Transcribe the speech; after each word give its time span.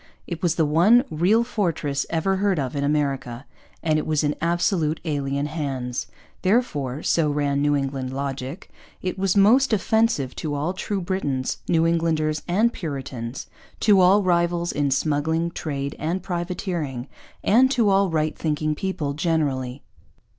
It 0.25 0.41
was 0.41 0.55
the 0.55 0.65
one 0.65 1.03
real 1.11 1.43
fortress 1.43 2.07
ever 2.09 2.37
heard 2.37 2.57
of 2.57 2.75
in 2.75 2.83
America, 2.83 3.45
and 3.83 3.99
it 3.99 4.07
was 4.07 4.23
in 4.23 4.33
absolutely 4.41 5.11
alien 5.15 5.45
hands; 5.45 6.07
therefore, 6.41 7.03
so 7.03 7.29
ran 7.29 7.61
New 7.61 7.75
England 7.75 8.11
logic, 8.11 8.71
it 9.03 9.19
was 9.19 9.37
most 9.37 9.73
offensive 9.73 10.35
to 10.37 10.55
all 10.55 10.73
true 10.73 11.01
Britons, 11.01 11.57
New 11.67 11.85
Englanders, 11.85 12.41
and 12.47 12.73
Puritans; 12.73 13.45
to 13.81 13.99
all 13.99 14.23
rivals 14.23 14.71
in 14.71 14.89
smuggling, 14.89 15.51
trade, 15.51 15.95
and 15.99 16.23
privateering; 16.23 17.07
and 17.43 17.69
to 17.69 17.89
all 17.89 18.09
right 18.09 18.35
thinking 18.35 18.73
people 18.73 19.13
generally. 19.13 19.83